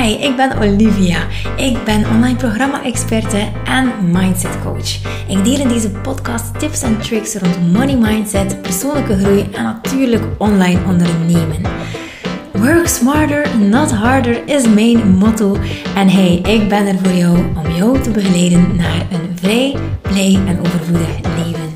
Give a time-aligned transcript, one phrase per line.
[0.00, 1.26] Hi, ik ben Olivia.
[1.56, 4.94] Ik ben online programma-experte en mindset coach.
[5.28, 10.24] Ik deel in deze podcast tips en tricks rond money mindset, persoonlijke groei en natuurlijk
[10.38, 11.62] online ondernemen.
[12.52, 15.56] Work smarter, not harder is mijn motto.
[15.94, 20.38] En hey, ik ben er voor jou om jou te begeleiden naar een vrij, blij
[20.46, 21.69] en overvloedig leven.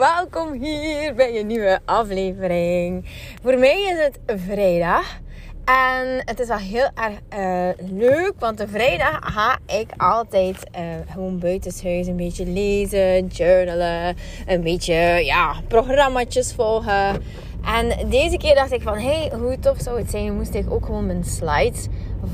[0.00, 3.04] Welkom hier bij een nieuwe aflevering.
[3.42, 5.20] Voor mij is het vrijdag
[5.64, 10.80] en het is wel heel erg uh, leuk, want de vrijdag ga ik altijd uh,
[11.12, 17.22] gewoon buitenshuis een beetje lezen, journalen, een beetje ja, programma's volgen.
[17.64, 20.84] En deze keer dacht ik van, hey, hoe tof zou het zijn, moest ik ook
[20.84, 21.86] gewoon mijn slides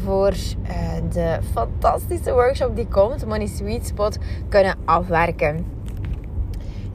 [0.04, 5.75] voor uh, de fantastische workshop die komt, Money Sweet Spot, kunnen afwerken.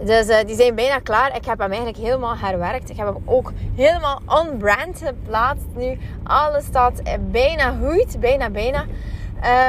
[0.06, 1.36] Dus uh, die zijn bijna klaar.
[1.36, 2.90] Ik heb hem eigenlijk helemaal herwerkt.
[2.90, 5.98] Ik heb hem ook helemaal on-brand geplaatst nu.
[6.24, 8.20] Alles staat bijna goed.
[8.20, 8.86] Bijna, bijna.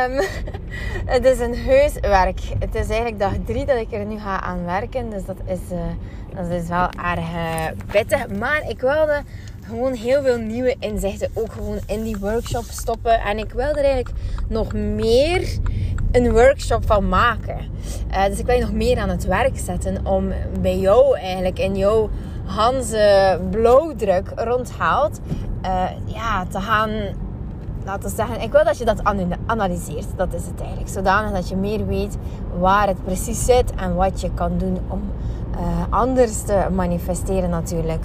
[0.06, 0.20] Um,
[1.14, 2.40] het is een heus werk.
[2.58, 5.10] Het is eigenlijk dag drie dat ik er nu ga aan werken.
[5.10, 5.80] Dus dat is, uh,
[6.34, 7.26] dat is wel erg
[7.86, 8.28] pittig.
[8.28, 9.22] Maar ik wilde
[9.66, 13.20] gewoon heel veel nieuwe inzichten ook gewoon in die workshop stoppen.
[13.20, 14.10] En ik wil er eigenlijk
[14.48, 15.58] nog meer
[16.12, 17.58] een workshop van maken.
[18.10, 21.58] Uh, dus ik wil je nog meer aan het werk zetten om bij jou eigenlijk
[21.58, 22.10] in jouw
[22.44, 25.20] Hanse blauwdruk rondhaalt.
[25.64, 26.90] Uh, ja, te gaan
[27.84, 28.40] laten zeggen.
[28.40, 29.02] Ik wil dat je dat
[29.46, 30.06] analyseert.
[30.16, 30.90] Dat is het eigenlijk.
[30.90, 32.16] Zodanig dat je meer weet
[32.58, 35.02] waar het precies zit en wat je kan doen om
[35.54, 38.04] uh, anders te manifesteren natuurlijk.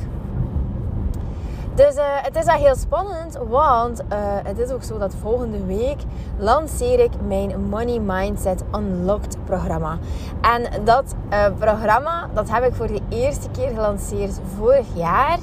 [1.78, 4.08] Dus uh, het is heel spannend, want uh,
[4.44, 5.97] het is ook zo dat volgende week
[6.38, 9.98] lanceer ik mijn Money Mindset Unlocked programma.
[10.42, 15.37] En dat uh, programma, dat heb ik voor de eerste keer gelanceerd vorig jaar.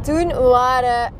[0.00, 1.12] Toen waren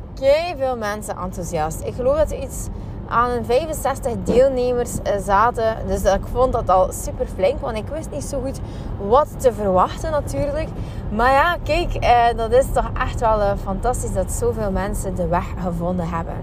[0.57, 1.81] veel mensen enthousiast.
[1.83, 2.67] Ik geloof dat er iets
[3.09, 5.75] aan 65 deelnemers eh, zaten.
[5.87, 8.59] Dus ik vond dat al super flink, want ik wist niet zo goed
[9.07, 10.67] wat te verwachten natuurlijk.
[11.11, 15.27] Maar ja, kijk, eh, dat is toch echt wel uh, fantastisch dat zoveel mensen de
[15.27, 16.35] weg gevonden hebben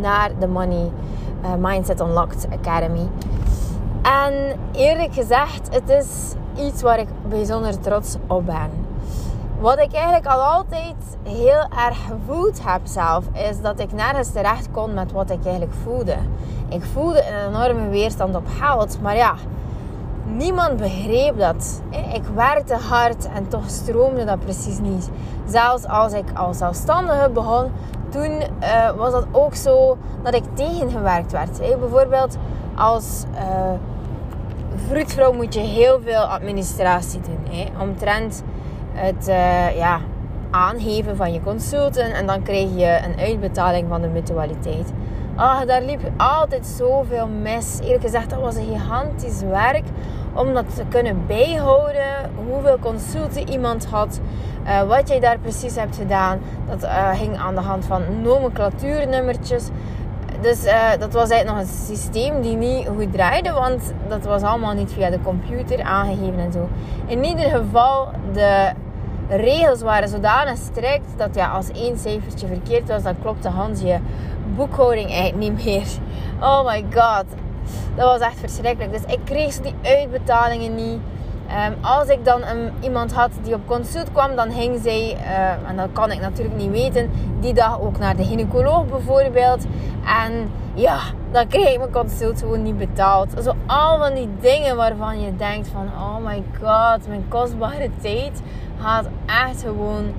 [0.00, 0.90] naar de Money
[1.58, 3.08] Mindset Unlocked Academy.
[4.02, 8.81] En eerlijk gezegd, het is iets waar ik bijzonder trots op ben.
[9.62, 14.70] Wat ik eigenlijk al altijd heel erg gevoeld heb zelf, is dat ik nergens terecht
[14.70, 16.16] kon met wat ik eigenlijk voelde.
[16.68, 19.34] Ik voelde een enorme weerstand op geld, maar ja,
[20.24, 21.82] niemand begreep dat.
[21.90, 25.10] Ik werkte hard en toch stroomde dat precies niet.
[25.46, 27.70] Zelfs als ik als zelfstandige begon,
[28.08, 31.58] toen uh, was dat ook zo dat ik tegengewerkt werd.
[31.58, 32.36] Bijvoorbeeld
[32.76, 33.24] als
[34.88, 37.68] vroedvrouw moet je heel veel administratie doen.
[37.80, 38.42] Omtrent
[38.92, 40.00] het uh, ja,
[40.50, 44.92] aangeven van je consulten en dan kreeg je een uitbetaling van de mutualiteit.
[45.36, 47.78] Ah, daar liep altijd zoveel mis.
[47.82, 49.84] Eerlijk gezegd, dat was een gigantisch werk
[50.34, 52.30] om dat te kunnen bijhouden.
[52.50, 54.20] Hoeveel consulten iemand had,
[54.64, 56.38] uh, wat jij daar precies hebt gedaan.
[56.68, 59.68] Dat uh, ging aan de hand van nomenclatuurnummertjes.
[60.40, 60.64] Dus
[60.98, 64.92] dat was eigenlijk nog een systeem die niet goed draaide, want dat was allemaal niet
[64.92, 66.68] via de computer aangegeven en zo.
[67.06, 68.72] In ieder geval, de
[69.36, 73.98] regels waren zodanig strikt dat ja, als één cijfertje verkeerd was, dan klopte Hans je
[74.56, 75.86] boekhouding eigenlijk niet meer.
[76.40, 77.24] Oh my god,
[77.94, 78.92] dat was echt verschrikkelijk.
[78.92, 81.00] Dus ik kreeg die uitbetalingen niet.
[81.68, 85.68] Um, als ik dan um, iemand had die op consult kwam, dan ging zij, uh,
[85.68, 87.10] en dat kan ik natuurlijk niet weten,
[87.40, 89.64] die dag ook naar de gynaecoloog bijvoorbeeld.
[90.24, 90.98] En ja,
[91.30, 93.28] dan kreeg ik mijn consult gewoon niet betaald.
[93.42, 98.42] Zo al van die dingen waarvan je denkt van, oh my god, mijn kostbare tijd
[98.82, 100.12] gaat echt gewoon,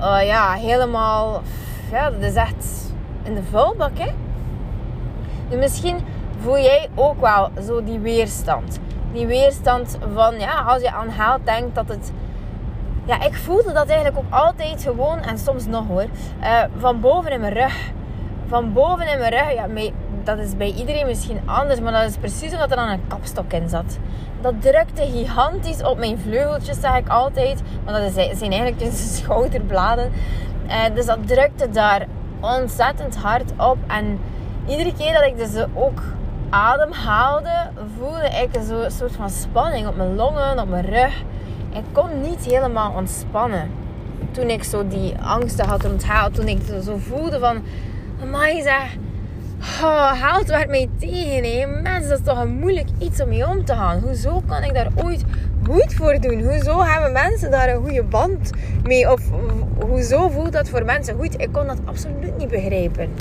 [0.00, 1.42] uh, ja, helemaal,
[1.90, 2.92] ja, dat is echt
[3.22, 4.10] in de vuilbak, hè.
[5.48, 5.96] Dus misschien
[6.40, 8.80] voel jij ook wel zo die weerstand.
[9.12, 12.12] Die weerstand van, ja, als je aan geld denkt dat het...
[13.04, 16.06] Ja, ik voelde dat eigenlijk ook altijd gewoon, en soms nog hoor,
[16.40, 17.90] uh, van boven in mijn rug.
[18.46, 19.66] Van boven in mijn rug, ja,
[20.26, 23.52] dat is bij iedereen misschien anders, maar dat is precies omdat er dan een kapstok
[23.52, 23.98] in zat.
[24.40, 27.62] Dat drukte gigantisch op mijn vleugeltjes, zeg ik altijd.
[27.84, 30.10] Want dat zijn eigenlijk dus schouderbladen.
[30.66, 32.06] Uh, dus dat drukte daar
[32.40, 33.76] ontzettend hard op.
[33.86, 34.20] En
[34.68, 36.02] iedere keer dat ik dus ook
[36.50, 41.22] adem haalde, voelde ik een soort van spanning op mijn longen, op mijn rug.
[41.70, 43.70] Ik kon niet helemaal ontspannen.
[44.30, 47.62] Toen ik zo die angsten had onthaald, toen ik zo voelde van,
[48.22, 48.96] amai zeg,
[49.62, 51.82] Oh, haalt werd mij tegen.
[51.82, 53.98] Mensen, dat is toch een moeilijk iets om mee om te gaan.
[53.98, 55.24] Hoezo kan ik daar ooit
[55.66, 56.42] goed voor doen?
[56.42, 58.50] Hoezo hebben mensen daar een goede band
[58.82, 59.12] mee?
[59.12, 59.20] Of
[59.88, 61.40] hoezo voelt dat voor mensen goed?
[61.40, 63.12] Ik kon dat absoluut niet begrijpen.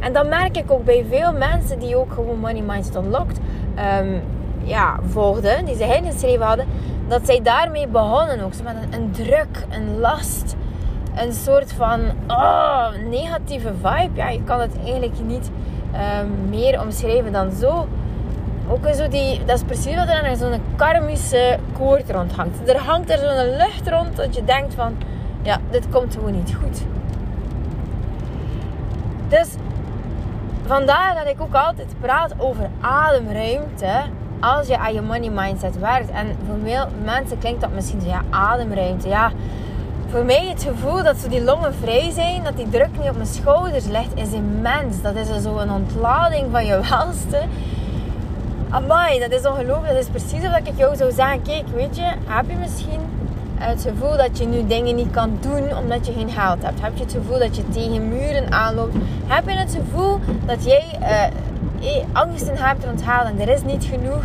[0.00, 3.38] En dan merk ik ook bij veel mensen die ook gewoon Money Mindset Unlocked
[4.00, 4.20] um,
[4.62, 6.66] ja, volgden, die ze ingeschreven hadden,
[7.08, 8.52] dat zij daarmee begonnen ook.
[8.64, 10.56] Met een, een druk, een last,
[11.16, 14.10] een soort van oh, negatieve vibe.
[14.14, 15.50] Ja, je kan het eigenlijk niet
[15.94, 17.88] um, meer omschrijven dan zo.
[18.68, 22.68] Ook zo die, dat is precies wat er aan zo'n karmische koord rond hangt.
[22.68, 24.96] Er hangt er zo'n lucht rond dat je denkt van,
[25.42, 26.82] ja, dit komt gewoon niet goed.
[29.28, 29.48] Dus
[30.66, 34.02] vandaar dat ik ook altijd praat over ademruimte
[34.40, 36.10] als je aan je money mindset werkt.
[36.10, 39.08] En voor veel mensen klinkt dat misschien ja, ademruimte.
[39.08, 39.30] Ja,
[40.12, 43.16] voor mij het gevoel dat zo die longen vrij zijn, dat die druk niet op
[43.16, 45.02] mijn schouders ligt, is immens.
[45.02, 47.40] Dat is zo een ontlading van je welste.
[48.68, 49.92] Amai, dat is ongelooflijk.
[49.92, 51.42] Dat is precies wat ik jou zou zeggen.
[51.42, 53.00] Kijk, weet je, heb je misschien
[53.54, 56.80] het gevoel dat je nu dingen niet kan doen omdat je geen geld hebt?
[56.80, 58.94] Heb je het gevoel dat je tegen muren aanloopt?
[59.26, 60.84] Heb je het gevoel dat jij
[61.82, 64.24] uh, angsten hebt rond en er is niet genoeg?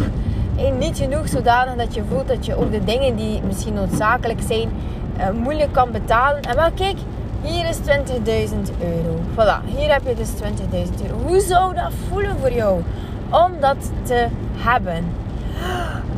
[0.58, 4.40] Eh, niet genoeg zodanig dat je voelt dat je ook de dingen die misschien noodzakelijk
[4.48, 4.70] zijn,
[5.18, 6.42] uh, moeilijk kan betalen.
[6.42, 6.98] En wel, kijk,
[7.42, 7.84] hier is 20.000
[8.80, 9.20] euro.
[9.34, 10.38] Voilà, hier heb je dus 20.000
[11.04, 11.18] euro.
[11.26, 12.84] Hoe zou dat voelen voor jou
[13.30, 15.06] om dat te hebben?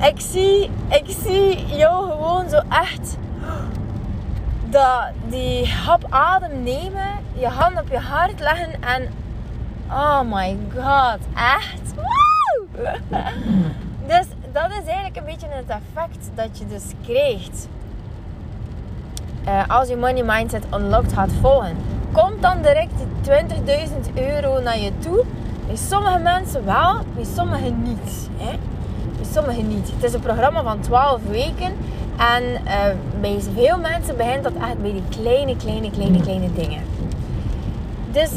[0.01, 3.17] Ik zie, ik zie jou gewoon zo echt
[4.69, 9.07] dat die hap adem nemen, je hand op je hart leggen en
[9.91, 11.93] oh my god, echt.
[14.07, 17.67] Dus dat is eigenlijk een beetje het effect dat je dus krijgt
[19.47, 21.77] uh, als je money mindset unlocked gaat volgen.
[22.11, 23.33] Komt dan direct die
[24.13, 25.23] 20.000 euro naar je toe?
[25.67, 28.29] Bij sommige mensen wel, bij sommigen niet.
[28.37, 28.57] Hè?
[29.15, 29.91] Bij sommigen niet.
[29.93, 31.71] Het is een programma van 12 weken.
[32.17, 32.75] En uh,
[33.21, 36.81] bij veel mensen begint dat echt bij die kleine, kleine, kleine, kleine dingen.
[38.11, 38.29] Dus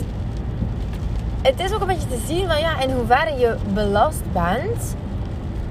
[1.42, 4.96] het is ook een beetje te zien van ja, in hoeverre je belast bent.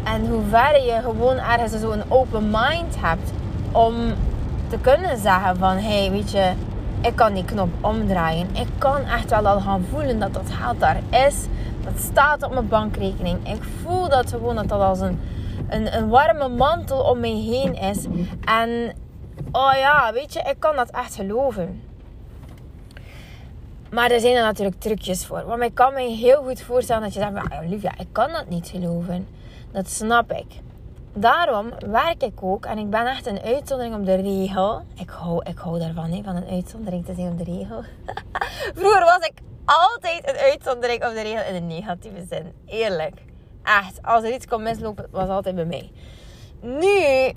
[0.04, 3.32] En hoe ver je gewoon ergens zo'n open mind hebt
[3.72, 3.96] om
[4.72, 6.54] te kunnen zeggen van hé, hey, weet je,
[7.02, 8.56] ik kan die knop omdraaien.
[8.56, 11.36] Ik kan echt wel al gaan voelen dat dat geld daar is.
[11.84, 13.48] Dat staat op mijn bankrekening.
[13.48, 15.20] Ik voel dat gewoon dat dat als een,
[15.70, 18.06] een, een warme mantel om mij heen is.
[18.46, 18.96] En
[19.52, 21.82] oh ja, weet je, ik kan dat echt geloven.
[23.90, 25.46] Maar er zijn er natuurlijk trucjes voor.
[25.46, 28.50] Want ik kan me heel goed voorstellen dat je zegt, ja, Olivia, ik kan dat
[28.50, 29.28] niet geloven.
[29.72, 30.46] Dat snap ik.
[31.14, 34.82] Daarom werk ik ook, en ik ben echt een uitzondering op de regel.
[34.96, 37.84] Ik hou, ik hou daarvan, hè, van een uitzondering te zijn op de regel.
[38.80, 39.34] Vroeger was ik
[39.66, 42.52] altijd een uitzondering op de regel in een negatieve zin.
[42.66, 43.14] Eerlijk.
[43.64, 44.00] Echt.
[44.02, 45.92] Als er iets kon mislopen, was altijd bij mij.
[46.62, 47.34] Nu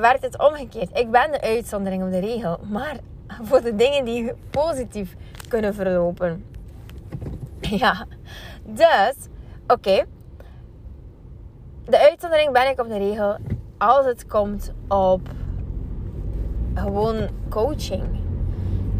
[0.00, 0.98] werkt het omgekeerd.
[0.98, 2.58] Ik ben de uitzondering op de regel.
[2.70, 2.96] Maar
[3.42, 5.16] voor de dingen die positief
[5.48, 6.44] kunnen verlopen.
[7.60, 8.06] Ja.
[8.64, 9.14] Dus,
[9.66, 10.04] oké
[11.88, 13.36] de uitzondering ben ik op de regel
[13.78, 15.20] als het komt op
[16.74, 18.02] gewoon coaching.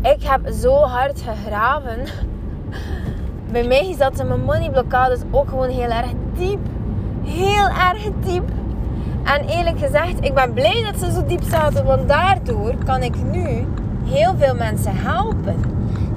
[0.02, 1.98] Ik heb zo hard gegraven.
[3.52, 6.58] Bij mij zaten mijn moneyblokkades ook gewoon heel erg diep.
[7.24, 8.48] Heel erg diep.
[9.24, 13.22] En eerlijk gezegd, ik ben blij dat ze zo diep zaten, want daardoor kan ik
[13.22, 13.66] nu
[14.04, 15.56] heel veel mensen helpen.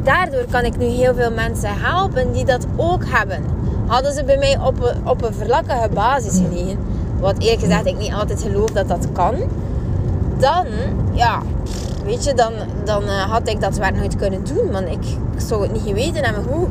[0.03, 3.58] Daardoor kan ik nu heel veel mensen helpen die dat ook hebben
[3.89, 6.77] hadden ze bij mij op een, op een vlakkige basis gelegen,
[7.19, 9.35] wat eerlijk gezegd ik niet altijd geloof dat dat kan,
[10.37, 10.65] dan,
[11.13, 11.41] ja,
[12.05, 12.53] weet je, dan,
[12.83, 15.03] dan uh, had ik dat werk nooit kunnen doen, want ik,
[15.33, 16.67] ik zou het niet geweten hebben hoe.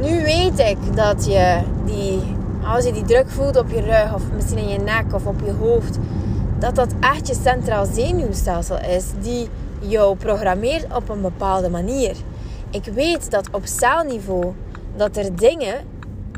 [0.00, 2.20] Nu weet ik dat je die,
[2.74, 5.40] als je die druk voelt op je rug, of misschien in je nek of op
[5.44, 5.98] je hoofd,
[6.58, 12.16] dat dat echt je centraal zenuwstelsel is die jou programmeert op een bepaalde manier.
[12.70, 14.52] Ik weet dat op celniveau
[14.96, 15.74] dat er dingen,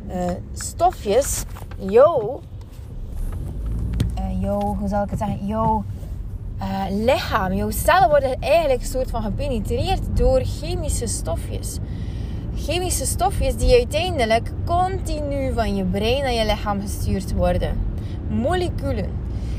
[0.09, 1.45] uh, stofjes,
[1.79, 2.41] jouw,
[4.19, 5.85] uh, jouw, hoe zal ik het zeggen, jouw
[6.61, 11.79] uh, lichaam, jouw cellen worden eigenlijk een soort van gepenetreerd door chemische stofjes.
[12.57, 17.81] Chemische stofjes die uiteindelijk continu van je brein naar je lichaam gestuurd worden.
[18.29, 19.11] Moleculen.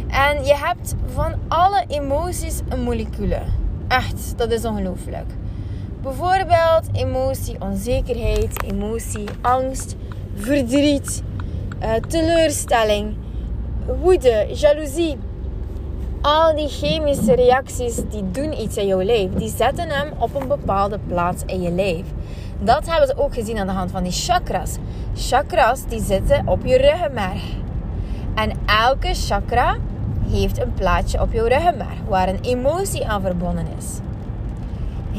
[0.07, 3.41] En je hebt van alle emoties een molecule.
[3.87, 5.25] Echt, dat is ongelooflijk.
[6.01, 9.95] Bijvoorbeeld emotie onzekerheid, emotie angst,
[10.35, 11.23] verdriet,
[11.81, 13.15] uh, teleurstelling,
[14.01, 15.17] woede, jaloezie.
[16.21, 19.31] Al die chemische reacties die doen iets in jouw lijf.
[19.33, 22.05] Die zetten hem op een bepaalde plaats in je lijf.
[22.59, 24.77] Dat hebben ze ook gezien aan de hand van die chakras.
[25.15, 27.43] Chakras die zitten op je ruggenmerg.
[28.35, 29.77] En elke chakra
[30.29, 34.08] heeft een plaatje op je ruggenmerg waar een emotie aan verbonden is.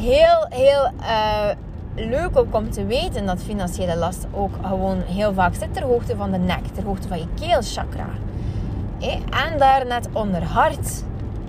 [0.01, 1.49] Heel, heel uh,
[1.95, 6.15] leuk ook om te weten dat financiële last ook gewoon heel vaak zit ter hoogte
[6.15, 8.09] van de nek, ter hoogte van je keelchakra.
[9.29, 11.03] En daar net onder hart.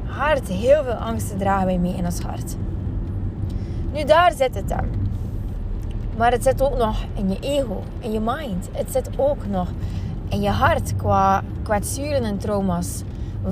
[0.05, 2.57] Hart, heel veel angsten dragen wij mee in ons hart.
[3.93, 4.85] Nu daar zit het dan.
[6.17, 8.69] Maar het zit ook nog in je ego, in je mind.
[8.73, 9.69] Het zit ook nog
[10.29, 13.03] in je hart qua kwetsuren en trauma's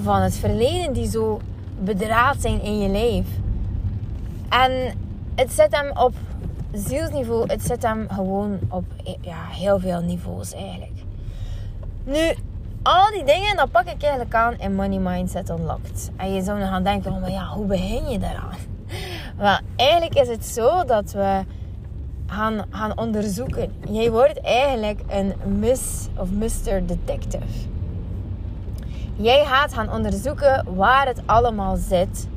[0.03, 1.41] van het verleden die zo
[1.79, 3.40] bedraad zijn in je leven.
[4.51, 4.99] En
[5.35, 6.15] het zit hem op
[6.73, 8.85] zielsniveau, het zit hem gewoon op
[9.21, 11.05] ja, heel veel niveaus eigenlijk.
[12.05, 12.35] Nu,
[12.83, 16.11] al die dingen, dan pak ik eigenlijk aan in Money Mindset Unlocked.
[16.17, 18.57] En je zou dan gaan denken, oh, maar ja, hoe begin je daaraan?
[19.39, 21.45] Maar eigenlijk is het zo dat we
[22.27, 23.73] gaan, gaan onderzoeken.
[23.91, 26.87] Jij wordt eigenlijk een Miss of Mr.
[26.87, 27.69] Detective.
[29.17, 32.29] Jij gaat gaan onderzoeken waar het allemaal zit.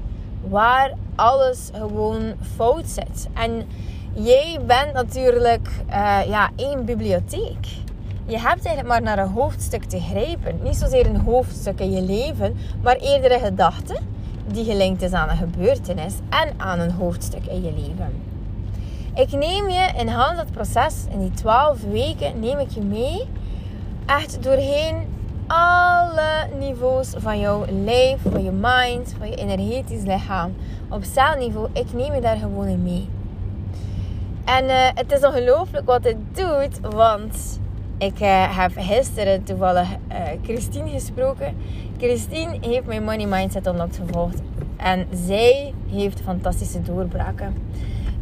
[0.50, 3.28] Waar alles gewoon fout zit.
[3.34, 3.68] En
[4.14, 7.66] jij bent natuurlijk uh, ja, één bibliotheek.
[8.26, 10.60] Je hebt eigenlijk maar naar een hoofdstuk te grijpen.
[10.64, 14.00] Niet zozeer een hoofdstuk in je leven, maar eerder een gedachte
[14.48, 18.32] die gelinkt is aan een gebeurtenis en aan een hoofdstuk in je leven.
[19.16, 23.28] Ik neem je in hand het proces, in die 12 weken neem ik je mee,
[24.06, 25.13] echt doorheen
[25.48, 30.56] alle niveaus van jouw lijf, van je mind, van je energetisch lichaam.
[30.90, 33.10] Op celniveau, ik neem je daar gewoon in mee.
[34.46, 37.60] En uh, het is ongelooflijk wat het doet, want
[37.98, 41.56] ik uh, heb gisteren toevallig uh, Christine gesproken.
[41.98, 44.42] Christine heeft mijn Money Mindset Unlocked gevolgd.
[44.78, 47.56] En zij heeft fantastische doorbraken.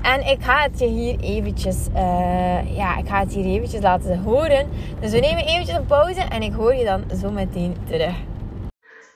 [0.02, 4.20] En ik ga het je hier eventjes, uh, ja, ik ga het hier eventjes laten
[4.20, 4.70] horen.
[5.00, 8.16] Dus we nemen eventjes een pauze en ik hoor je dan zo meteen terug.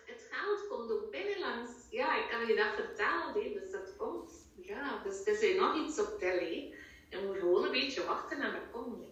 [0.06, 1.72] Het geld komt ook binnenlangs.
[1.89, 4.32] Ja, ik kan je dat vertellen, dus dat komt.
[4.56, 6.74] Ja, dus er is nog iets op tele.
[7.10, 9.08] Je moet gewoon een beetje wachten en dat komt.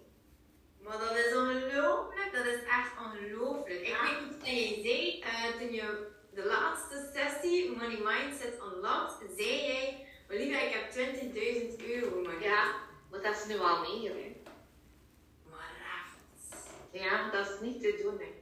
[0.84, 3.82] Maar dat is ongelooflijk, dat is echt ongelooflijk.
[3.90, 9.16] Ik weet niet wat je zei uh, toen je de laatste sessie Money Mindset Unlocked,
[9.38, 10.03] zei jij
[10.34, 10.92] Olivia, ik heb
[11.80, 12.44] 20.000 euro, maar...
[12.44, 12.64] Ja,
[13.10, 14.42] maar dat is nu al meer, hè.
[15.50, 16.66] Maar raft.
[16.92, 18.34] Ja, dat is niet te doen, hè.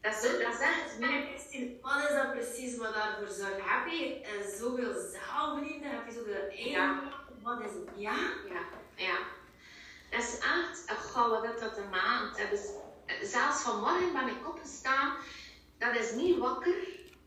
[0.00, 0.98] Dat is, dat is echt...
[0.98, 1.80] Meer...
[1.82, 3.56] Wat is dat precies wat daarvoor zorgt?
[3.56, 5.90] Heb je zoveel zaalvrienden?
[5.90, 6.70] Heb je zoveel eigen?
[6.70, 7.12] Ja.
[7.42, 7.88] Wat is het?
[7.96, 8.16] Ja?
[8.48, 9.18] Ja, ja.
[10.10, 10.84] Dat is echt...
[10.86, 12.38] een gouden dat dat een maand.
[12.38, 12.68] Dat is,
[13.30, 15.16] zelfs vanmorgen ben ik opgestaan.
[15.78, 16.76] Dat is niet wakker,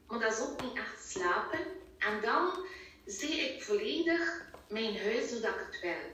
[0.07, 1.59] maar dat is ook niet echt slapen.
[1.97, 2.65] En dan
[3.05, 6.13] zie ik volledig mijn huis zodat ik het wil.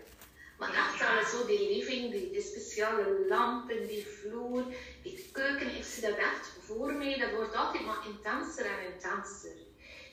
[0.57, 4.63] Maar echt alles zo, die living, die, die speciale lampen, die vloer,
[5.03, 7.17] die keuken, ik zie dat echt voor mij.
[7.17, 9.51] Dat wordt altijd maar intenser en intenser.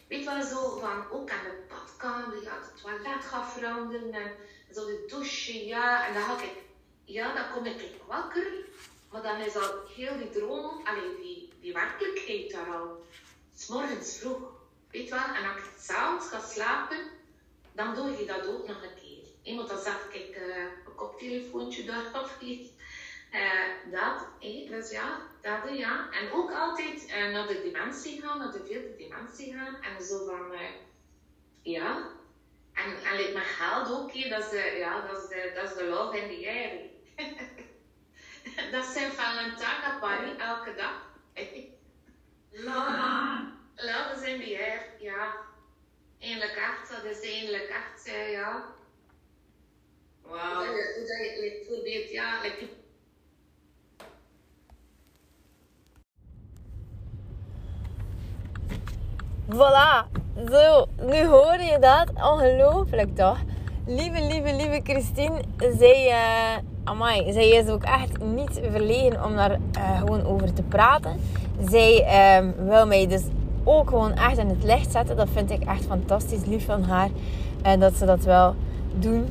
[0.09, 4.33] Weet wel zo van, ook aan de badkamer, ja, het toilet gaat veranderen en
[4.75, 6.07] zo de douche, ja.
[6.07, 6.57] En dan ga ik,
[7.05, 8.47] ja, dan kom ik wakker.
[9.11, 13.07] Maar dan is al heel die droom, alleen die, die werkelijkheid daar al.
[13.57, 14.58] S morgens vroeg.
[14.91, 16.99] Weet wel, en als ik s'avonds ga slapen,
[17.73, 19.57] dan doe je dat ook nog een keer.
[19.57, 22.31] Want dan zag ik uh, een koptelefoontje door.
[23.33, 24.27] Uh, dat,
[24.69, 26.11] dus ja, dat ja.
[26.11, 29.77] En ook altijd naar de dimensie gaan, naar de vierde dimensie gaan.
[29.83, 30.53] En zo van,
[31.63, 32.09] ja.
[32.73, 35.85] En, en me geld ook, hey, dat, is, ja, dat, is de, dat is de
[35.85, 36.81] love in the air.
[38.73, 41.07] dat zijn Valentijn Paris elke dag.
[42.51, 43.48] Love.
[43.81, 45.35] Love is in the air, ja.
[46.19, 48.65] Eindelijk echt, dat is eindelijk echt, uh, ja.
[50.23, 50.67] Wauw.
[50.67, 52.69] Hoe dat je bijvoorbeeld, ja, like,
[59.49, 60.07] Voilà,
[60.51, 62.09] zo, nu hoor je dat.
[62.15, 63.39] Ongelooflijk toch?
[63.87, 65.41] Lieve, lieve, lieve Christine,
[65.79, 70.63] zij, uh, amai, zij is ook echt niet verlegen om daar uh, gewoon over te
[70.63, 71.21] praten.
[71.69, 73.23] Zij uh, wil mij dus
[73.69, 75.17] ook gewoon echt in het licht zetten.
[75.17, 77.09] Dat vind ik echt fantastisch lief van haar.
[77.63, 78.55] En dat ze dat wel
[78.95, 79.29] doen.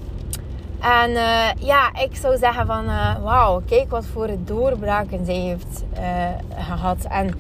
[0.79, 5.84] En uh, ja, ik zou zeggen van uh, wauw, kijk wat voor doorbraken zij heeft
[6.00, 6.27] uh,
[6.58, 7.06] gehad.
[7.10, 7.34] En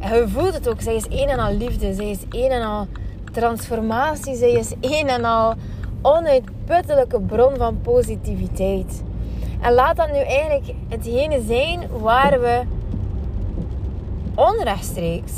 [0.00, 2.86] je voelt het ook, zij is een en al liefde, zij is een en al
[3.32, 5.54] transformatie, zij is een en al
[6.02, 9.02] onuitputtelijke bron van positiviteit.
[9.60, 12.60] En laat dat nu eigenlijk hetgene zijn waar we
[14.34, 15.32] onrechtstreeks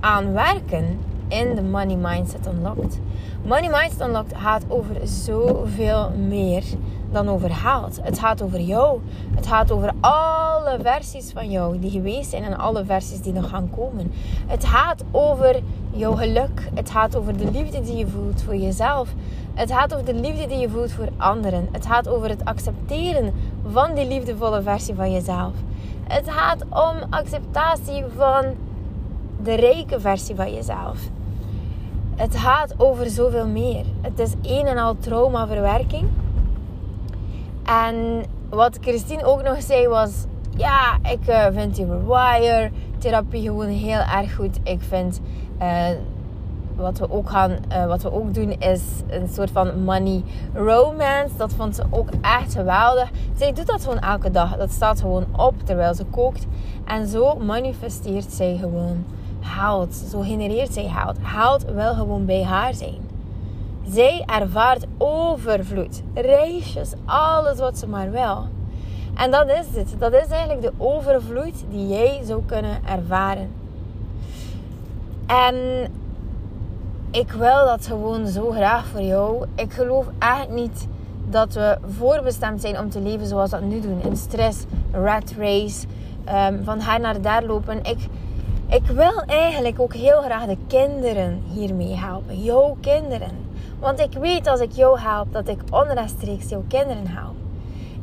[0.00, 3.00] aan werken in de Money Mindset Unlocked.
[3.44, 6.64] Money Mindset Unlocked gaat over zoveel meer
[7.12, 7.98] dan over haalt.
[8.02, 9.00] Het gaat over jou.
[9.34, 13.48] Het gaat over alle versies van jou die geweest zijn en alle versies die nog
[13.48, 14.12] gaan komen.
[14.46, 16.68] Het gaat over jouw geluk.
[16.74, 19.08] Het gaat over de liefde die je voelt voor jezelf.
[19.54, 21.68] Het gaat over de liefde die je voelt voor anderen.
[21.72, 23.34] Het gaat over het accepteren
[23.72, 25.52] van die liefdevolle versie van jezelf.
[26.08, 28.44] Het gaat om acceptatie van
[29.42, 30.98] de rijke versie van jezelf.
[32.16, 33.84] Het gaat over zoveel meer.
[34.00, 36.08] Het is een en al traumaverwerking.
[37.64, 40.10] En wat Christine ook nog zei was...
[40.56, 44.58] Ja, ik uh, vind die Rewire therapie gewoon heel erg goed.
[44.62, 45.20] Ik vind...
[45.62, 45.88] Uh,
[46.76, 50.22] wat we ook gaan, uh, wat we ook doen, is een soort van money
[50.54, 51.36] romance.
[51.36, 53.10] Dat vond ze ook echt geweldig.
[53.36, 54.56] Zij doet dat gewoon elke dag.
[54.56, 56.46] Dat staat gewoon op terwijl ze kookt.
[56.84, 59.04] En zo manifesteert zij gewoon
[59.56, 59.94] hout.
[59.94, 61.16] Zo genereert zij hout.
[61.22, 62.98] Hout wil gewoon bij haar zijn.
[63.88, 66.02] Zij ervaart overvloed.
[66.14, 68.46] Reisjes, alles wat ze maar wil.
[69.14, 69.94] En dat is het.
[69.98, 73.50] Dat is eigenlijk de overvloed die jij zou kunnen ervaren.
[75.26, 75.56] En
[77.10, 79.46] ik wil dat gewoon zo graag voor jou.
[79.54, 80.86] Ik geloof echt niet
[81.28, 84.02] dat we voorbestemd zijn om te leven zoals we dat nu doen.
[84.02, 85.86] In stress, rat race,
[86.28, 87.78] um, van haar naar daar lopen.
[87.82, 87.98] Ik,
[88.70, 92.42] ik wil eigenlijk ook heel graag de kinderen hiermee helpen.
[92.42, 93.30] Jouw kinderen.
[93.78, 97.34] Want ik weet als ik jou help, dat ik onrechtstreeks jouw kinderen help.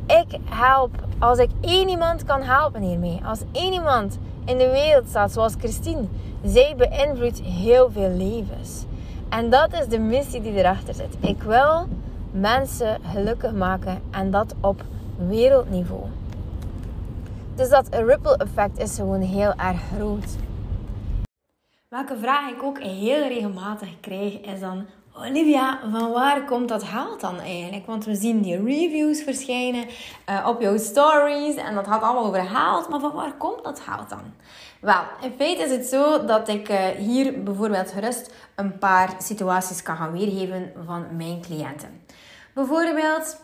[0.06, 3.20] Ik help als ik één iemand kan helpen hiermee.
[3.24, 6.04] Als één iemand in de wereld staat, zoals Christine.
[6.44, 8.84] Zij beïnvloedt heel veel levens.
[9.28, 11.16] En dat is de missie die erachter zit.
[11.20, 11.86] Ik wil
[12.30, 14.82] mensen gelukkig maken en dat op
[15.28, 16.02] wereldniveau.
[17.54, 20.36] Dus dat ripple effect is gewoon heel erg groot.
[21.88, 24.86] Welke vraag ik ook heel regelmatig krijg is dan...
[25.12, 27.86] Olivia, van waar komt dat haalt dan eigenlijk?
[27.86, 29.84] Want we zien die reviews verschijnen
[30.28, 32.88] uh, op jouw stories en dat gaat allemaal over haalt.
[32.88, 34.22] Maar van waar komt dat haalt dan?
[34.80, 39.82] Wel, in feite is het zo dat ik uh, hier bijvoorbeeld gerust een paar situaties
[39.82, 42.02] kan gaan weergeven van mijn cliënten.
[42.54, 43.40] Bijvoorbeeld,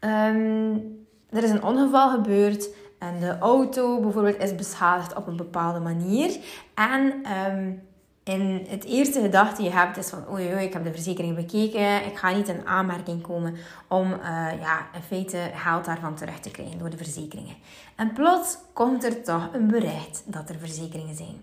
[0.00, 2.68] um, er is een ongeval gebeurd
[3.04, 6.36] en de auto bijvoorbeeld is beschadigd op een bepaalde manier.
[6.74, 7.82] En um,
[8.24, 12.06] in het eerste gedachte je hebt is van oei, oei, ik heb de verzekering bekeken.
[12.06, 13.56] Ik ga niet in aanmerking komen
[13.88, 14.20] om uh,
[14.60, 17.56] ja, in feite geld daarvan terug te krijgen door de verzekeringen.
[17.96, 21.42] En plots komt er toch een bericht dat er verzekeringen zijn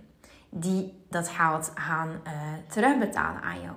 [0.50, 2.32] die dat geld gaan uh,
[2.67, 3.76] terugbetalen aan jou.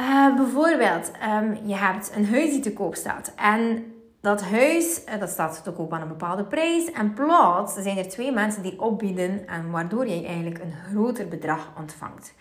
[0.00, 3.91] Uh, bijvoorbeeld, um, je hebt een huis die te koop staat en
[4.22, 6.92] dat huis, eh, dat staat te koop aan een bepaalde prijs.
[6.92, 9.48] En plots zijn er twee mensen die opbieden.
[9.48, 12.34] En waardoor jij eigenlijk een groter bedrag ontvangt.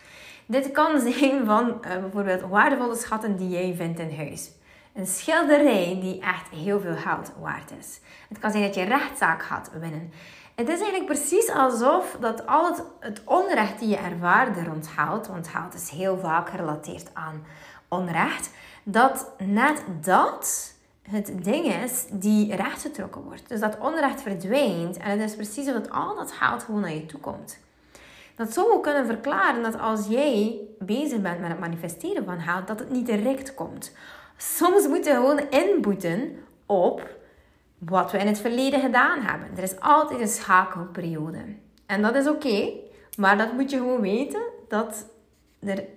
[0.45, 4.51] Dit kan zijn van uh, bijvoorbeeld waardevolle schatten die jij vindt in huis.
[4.93, 7.99] Een schilderij die echt heel veel geld waard is.
[8.29, 10.11] Het kan zijn dat je rechtszaak gaat winnen.
[10.55, 15.27] Het is eigenlijk precies alsof dat al het, het onrecht die je ervaart rond geld,
[15.27, 17.45] want geld is heel vaak gerelateerd aan
[17.87, 18.51] onrecht,
[18.83, 20.73] dat net dat
[21.11, 23.49] het ding is die rechtgetrokken wordt.
[23.49, 27.05] Dus dat onrecht verdwijnt en het is precies dat al dat geld gewoon naar je
[27.05, 27.59] toe komt.
[28.35, 32.79] Dat zou kunnen verklaren dat als jij bezig bent met het manifesteren van geld, dat
[32.79, 33.91] het niet direct komt.
[34.37, 37.09] Soms moet je gewoon inboeten op
[37.77, 39.49] wat we in het verleden gedaan hebben.
[39.57, 41.39] Er is altijd een schakelperiode.
[41.85, 42.69] En dat is oké,
[43.17, 45.05] maar dat moet je gewoon weten dat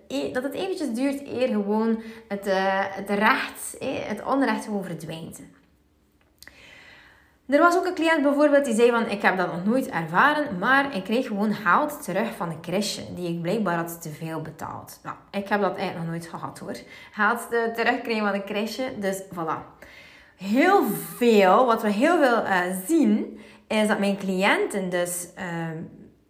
[0.09, 5.41] e- dat het eventjes duurt eer gewoon het, uh, het recht, het onrecht gewoon verdwijnt.
[7.47, 10.59] Er was ook een cliënt bijvoorbeeld die zei van ik heb dat nog nooit ervaren,
[10.59, 14.41] maar ik kreeg gewoon geld terug van de crèche die ik blijkbaar had te veel
[14.43, 15.01] betaald.
[15.03, 16.77] Nou, ik heb dat eigenlijk nog nooit gehad hoor.
[17.13, 19.83] Geld terugkrijgen van de crèche, dus voilà.
[20.37, 20.85] Heel
[21.17, 22.43] veel, wat we heel veel
[22.87, 25.45] zien, is dat mijn cliënten dus uh,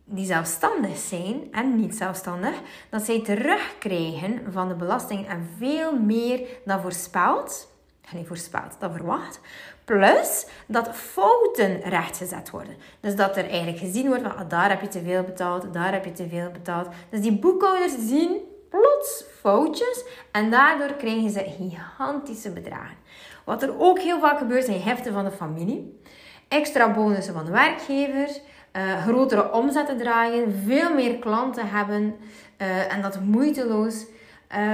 [0.05, 2.55] die zelfstandig zijn en niet zelfstandig,
[2.89, 7.73] dat zij terugkrijgen van de belasting en veel meer dan voorspeld.
[8.13, 9.41] Niet voorspeld, dan verwacht.
[9.85, 12.77] Plus dat fouten rechtgezet worden.
[13.01, 15.93] Dus dat er eigenlijk gezien wordt van ah, daar heb je te veel betaald, daar
[15.93, 16.89] heb je te veel betaald.
[17.11, 18.41] Dus die boekhouders zien
[18.71, 22.97] plots foutjes en daardoor krijgen ze gigantische bedragen.
[23.45, 26.01] Wat er ook heel vaak gebeurt zijn heften van de familie,
[26.49, 28.29] extra bonussen van de werkgever
[28.77, 32.17] uh, grotere omzetten draaien, veel meer klanten hebben
[32.59, 34.05] uh, en dat moeiteloos.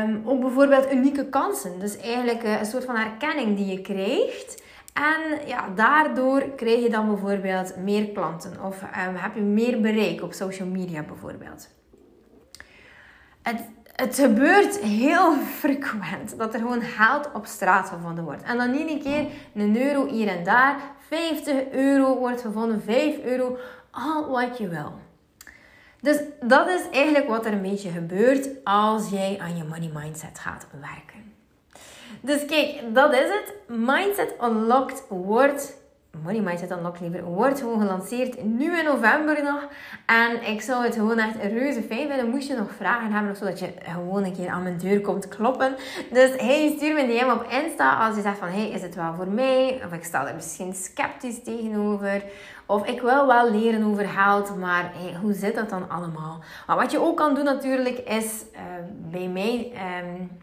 [0.04, 1.78] Um, ook bijvoorbeeld unieke kansen.
[1.78, 4.62] Dus eigenlijk uh, een soort van herkenning die je krijgt.
[4.92, 10.22] En ja, daardoor krijg je dan bijvoorbeeld meer klanten of um, heb je meer bereik
[10.22, 11.68] op social media bijvoorbeeld.
[13.42, 13.60] Het,
[13.94, 18.42] het gebeurt heel frequent dat er gewoon geld op straat gevonden wordt.
[18.42, 20.76] En dan niet een keer een euro hier en daar.
[21.08, 23.58] 50 euro wordt gevonden, 5 euro,
[23.90, 24.92] al wat je wil.
[26.00, 30.38] Dus dat is eigenlijk wat er een beetje gebeurt als jij aan je money mindset
[30.38, 31.32] gaat werken.
[32.20, 33.54] Dus kijk, dat is het.
[33.66, 35.78] Mindset Unlocked wordt
[36.22, 39.68] Money Mindset Unlocked liever, wordt gewoon gelanceerd nu in november nog.
[40.06, 42.30] En ik zou het gewoon echt reuze fijn vinden.
[42.30, 45.28] Moest je nog vragen hebben of zodat je gewoon een keer aan mijn deur komt
[45.28, 45.74] kloppen.
[46.12, 48.94] Dus hey, stuur me een DM op Insta als je zegt van hey, is het
[48.94, 49.80] wel voor mij?
[49.84, 52.22] Of ik sta er misschien sceptisch tegenover.
[52.70, 56.40] Of ik wil wel leren over geld, maar hey, hoe zit dat dan allemaal?
[56.66, 58.60] Maar wat je ook kan doen natuurlijk is uh,
[59.10, 59.72] bij mij...
[60.02, 60.38] Um,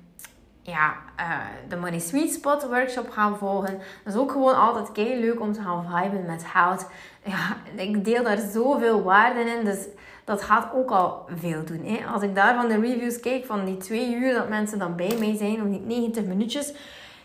[0.61, 3.79] ja, uh, de Money Sweet Spot workshop gaan volgen.
[4.03, 6.87] Dat is ook gewoon altijd kei leuk om te gaan viben met hout.
[7.23, 9.85] Ja, ik deel daar zoveel waarde in, dus
[10.25, 11.85] dat gaat ook al veel doen.
[11.85, 12.05] Hè?
[12.05, 15.15] Als ik daar van de reviews kijk van die twee uur dat mensen dan bij
[15.19, 16.73] mij zijn, of die 90 minuutjes,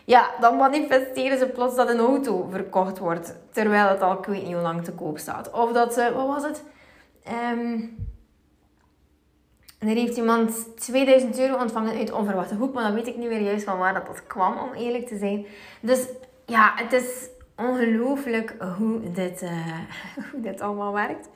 [0.05, 4.51] ja, dan manifesteren ze plots dat een auto verkocht wordt, terwijl het al ik weet
[4.51, 5.51] lang te koop staat.
[5.51, 6.63] Of dat ze, wat was het?
[7.53, 7.95] Um,
[9.79, 12.73] er heeft iemand 2000 euro ontvangen uit onverwachte hoek.
[12.73, 15.17] Maar dan weet ik niet meer juist van waar dat, dat kwam, om eerlijk te
[15.17, 15.45] zijn.
[15.79, 16.07] Dus
[16.45, 19.49] ja, het is ongelooflijk hoe dit, uh,
[20.31, 21.29] hoe dit allemaal werkt.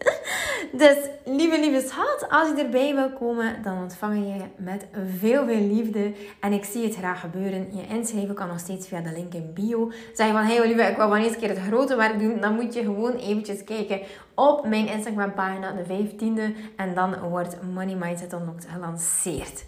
[0.72, 4.86] Dus lieve, lieve schat, als je erbij wil komen, dan ontvang je met
[5.20, 6.14] veel, veel liefde.
[6.40, 7.76] En ik zie het graag gebeuren.
[7.76, 9.92] Je inschrijven kan nog steeds via de link in bio.
[10.14, 12.40] Zeg je van, hey Olivia, ik wil wel eens een keer het grote werk doen.
[12.40, 14.02] Dan moet je gewoon eventjes kijken
[14.36, 16.76] op mijn Instagram pagina, de 15e.
[16.76, 19.66] En dan wordt Money Mindset Unlocked gelanceerd.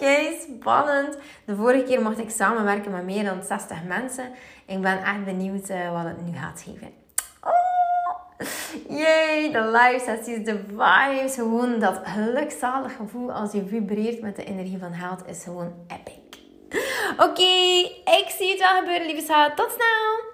[0.00, 1.16] Oké, spannend.
[1.44, 4.32] De vorige keer mocht ik samenwerken met meer dan 60 mensen.
[4.66, 6.90] Ik ben echt benieuwd uh, wat het nu gaat geven.
[7.44, 8.46] Oh,
[8.98, 11.34] jee, de live sessies, de vibes.
[11.34, 16.40] Gewoon dat gelukzalig gevoel als je vibreert met de energie van geld is gewoon epic.
[17.26, 17.52] Oké,
[18.20, 19.56] ik zie het wel gebeuren, lieve schat.
[19.56, 20.29] Tot snel!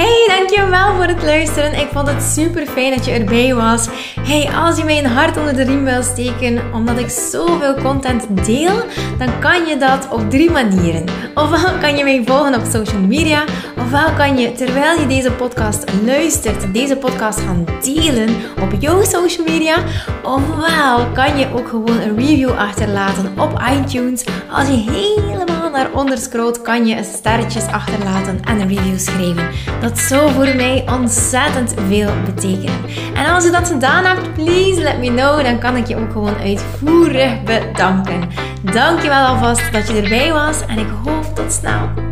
[0.00, 1.72] Hey, dankjewel voor het luisteren.
[1.72, 3.88] Ik vond het super fijn dat je erbij was.
[4.20, 8.46] Hey, als je mij een hart onder de riem wil steken, omdat ik zoveel content
[8.46, 8.84] deel,
[9.18, 11.04] dan kan je dat op drie manieren.
[11.34, 13.44] Ofwel kan je mij volgen op social media,
[13.78, 18.28] ofwel kan je terwijl je deze podcast luistert, deze podcast gaan delen
[18.60, 19.76] op jouw social media,
[20.22, 24.24] ofwel kan je ook gewoon een review achterlaten op iTunes.
[24.50, 26.18] Als je helemaal naar onder
[26.62, 29.48] kan je sterretjes achterlaten en een review schrijven.
[29.80, 32.80] Dat zou voor mij ontzettend veel betekenen.
[33.14, 35.44] En als je dat gedaan hebt, please let me know.
[35.44, 38.28] Dan kan ik je ook gewoon uitvoerig bedanken.
[38.62, 42.09] Dankjewel alvast dat je erbij was en ik hoop tot snel.